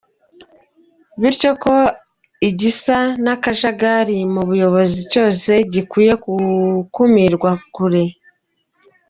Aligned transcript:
Bityo 1.21 1.51
ko 1.63 1.75
igisa 2.49 2.97
n’akajagari 3.23 4.17
mu 4.33 4.41
buyobozi 4.49 4.99
cyose 5.11 5.51
gikwiye 5.73 6.13
gukumirirwa 6.23 7.51
kure. 7.75 8.03